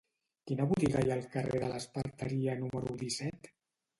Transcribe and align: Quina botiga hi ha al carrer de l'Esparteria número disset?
Quina 0.51 0.65
botiga 0.71 1.01
hi 1.03 1.11
ha 1.11 1.17
al 1.19 1.27
carrer 1.35 1.59
de 1.65 1.69
l'Esparteria 1.73 2.55
número 2.63 2.95
disset? 3.05 3.51